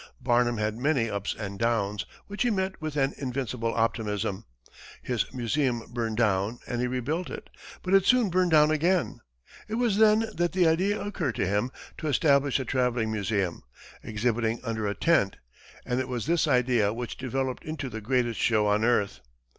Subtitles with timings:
[0.19, 4.45] Barnum had many ups and downs, which he met with an invincible optimism.
[4.99, 7.51] His museum burned down and he rebuilt it,
[7.83, 9.19] but it soon burned down again.
[9.67, 11.69] It was then that the idea occurred to him
[11.99, 13.61] to establish a travelling museum,
[14.03, 15.35] exhibiting under a tent,
[15.85, 19.19] and it was this idea which developed into "The Greatest Show on Earth."